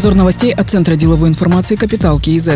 [0.00, 2.52] Обзор новостей от Центра деловой информации «Капитал КИЗ».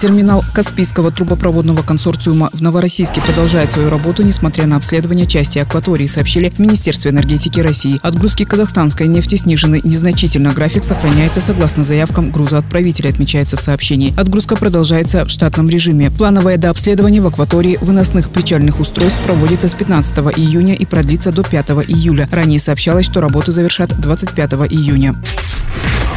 [0.00, 6.48] Терминал Каспийского трубопроводного консорциума в Новороссийске продолжает свою работу, несмотря на обследование части акватории, сообщили
[6.48, 8.00] в Министерстве энергетики России.
[8.02, 10.54] Отгрузки казахстанской нефти снижены незначительно.
[10.54, 14.18] График сохраняется согласно заявкам грузоотправителя, отмечается в сообщении.
[14.18, 16.10] Отгрузка продолжается в штатном режиме.
[16.10, 21.72] Плановое дообследование в акватории выносных причальных устройств проводится с 15 июня и продлится до 5
[21.88, 22.26] июля.
[22.32, 25.14] Ранее сообщалось, что работу завершат 25 июня.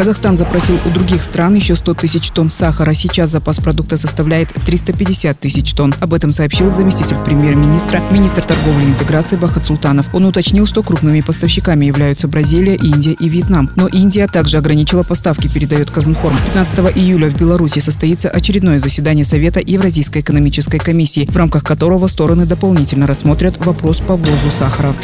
[0.00, 2.94] Казахстан запросил у других стран еще 100 тысяч тонн сахара.
[2.94, 5.94] Сейчас запас продукта составляет 350 тысяч тонн.
[6.00, 10.06] Об этом сообщил заместитель премьер-министра, министр торговли и интеграции Бахат Султанов.
[10.14, 13.68] Он уточнил, что крупными поставщиками являются Бразилия, Индия и Вьетнам.
[13.76, 16.38] Но Индия также ограничила поставки, передает Казинформ.
[16.46, 22.46] 15 июля в Беларуси состоится очередное заседание Совета Евразийской экономической комиссии, в рамках которого стороны
[22.46, 24.94] дополнительно рассмотрят вопрос по ввозу сахара.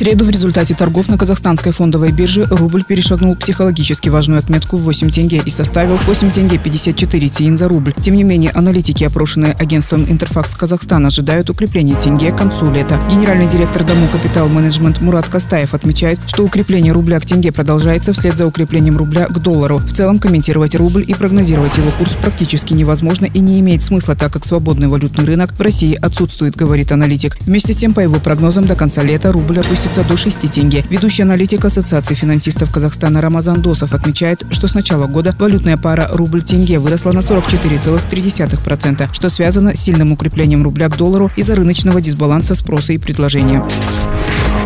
[0.00, 5.10] Среду в результате торгов на казахстанской фондовой бирже рубль перешагнул психологически важную отметку в 8
[5.10, 7.92] тенге и составил 8 тенге 54 тиин за рубль.
[8.00, 12.98] Тем не менее, аналитики, опрошенные агентством Интерфакс Казахстан, ожидают укрепления тенге к концу лета.
[13.10, 18.38] Генеральный директор Дому Капитал Менеджмент Мурат Кастаев отмечает, что укрепление рубля к тенге продолжается вслед
[18.38, 19.80] за укреплением рубля к доллару.
[19.80, 24.32] В целом комментировать рубль и прогнозировать его курс практически невозможно и не имеет смысла, так
[24.32, 27.36] как свободный валютный рынок в России отсутствует, говорит аналитик.
[27.42, 30.84] Вместе с тем, по его прогнозам, до конца лета рубль опустится опустится до 6 тенге.
[30.88, 36.78] Ведущий аналитик Ассоциации финансистов Казахстана Рамазан Досов отмечает, что с начала года валютная пара рубль-тенге
[36.78, 42.92] выросла на 44,3%, что связано с сильным укреплением рубля к доллару из-за рыночного дисбаланса спроса
[42.92, 43.64] и предложения.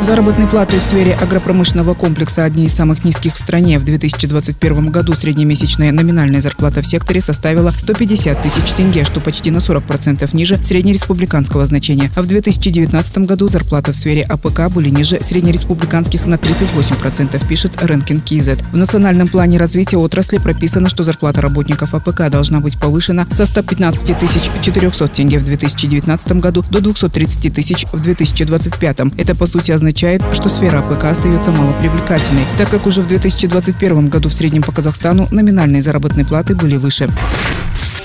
[0.05, 3.79] Заработные платы в сфере агропромышленного комплекса одни из самых низких в стране.
[3.79, 9.59] В 2021 году среднемесячная номинальная зарплата в секторе составила 150 тысяч тенге, что почти на
[9.59, 12.11] 40% ниже среднереспубликанского значения.
[12.17, 18.20] А в 2019 году зарплаты в сфере АПК были ниже среднереспубликанских на 38%, пишет Ranking
[18.20, 18.51] kz.
[18.73, 24.19] В национальном плане развития отрасли прописано, что зарплата работников АПК должна быть повышена со 115
[24.19, 28.98] тысяч 400 тенге в 2019 году до 230 тысяч в 2025.
[29.17, 34.09] Это, по сути, означает означает, что сфера АПК остается малопривлекательной, так как уже в 2021
[34.09, 37.09] году в среднем по Казахстану номинальные заработные платы были выше.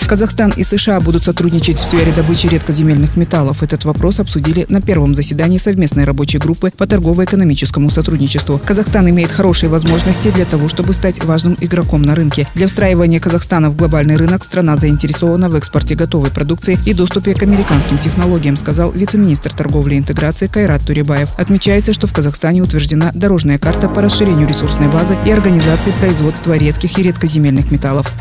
[0.09, 3.62] Казахстан и США будут сотрудничать в сфере добычи редкоземельных металлов.
[3.62, 8.59] Этот вопрос обсудили на первом заседании совместной рабочей группы по торгово-экономическому сотрудничеству.
[8.66, 12.47] Казахстан имеет хорошие возможности для того, чтобы стать важным игроком на рынке.
[12.56, 17.44] Для встраивания Казахстана в глобальный рынок страна заинтересована в экспорте готовой продукции и доступе к
[17.44, 21.30] американским технологиям, сказал вице-министр торговли и интеграции Кайрат Туребаев.
[21.38, 26.97] Отмечается, что в Казахстане утверждена дорожная карта по расширению ресурсной базы и организации производства редких
[26.97, 28.12] и редкоземельных металлов.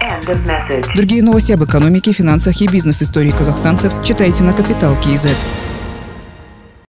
[0.95, 5.37] Другие новости об экономике, финансах и бизнес-истории казахстанцев читайте на Капитал Киезет.